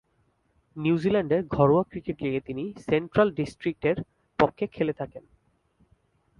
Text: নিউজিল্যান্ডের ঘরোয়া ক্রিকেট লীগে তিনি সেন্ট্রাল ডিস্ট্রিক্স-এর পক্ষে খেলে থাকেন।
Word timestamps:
নিউজিল্যান্ডের 0.75 1.41
ঘরোয়া 1.47 1.83
ক্রিকেট 1.83 2.17
লীগে 2.23 2.41
তিনি 2.45 2.63
সেন্ট্রাল 2.89 3.29
ডিস্ট্রিক্স-এর 3.31 3.97
পক্ষে 4.39 4.65
খেলে 4.67 4.93
থাকেন। 4.93 5.23